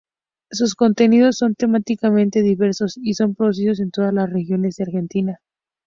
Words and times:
Sus 0.49 0.73
contenidos 0.73 1.37
son 1.37 1.53
temáticamente 1.53 2.41
diversos 2.41 2.97
y 2.97 3.13
son 3.13 3.35
producidos 3.35 3.79
en 3.79 3.91
todas 3.91 4.11
las 4.11 4.31
regiones 4.31 4.77
de 4.77 4.85
Argentina. 4.85 5.39